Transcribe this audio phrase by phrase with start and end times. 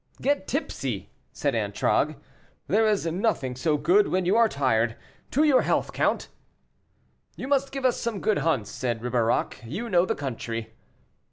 [0.19, 2.15] "Get tipsy," said Antragues;
[2.67, 4.95] "there is nothing so good when you are tired.
[5.29, 6.27] To your health, count!"
[7.35, 10.73] "You must give us some good hunts," said Ribeirac, "you know the country."